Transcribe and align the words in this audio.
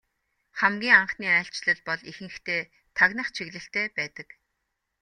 Хамгийн 0.59 0.97
анхны 1.01 1.27
айлчлал 1.37 1.81
бол 1.87 2.01
ихэнхдээ 2.11 2.61
тагнах 2.97 3.27
чиглэлтэй 3.35 3.87
байдаг. 3.97 4.27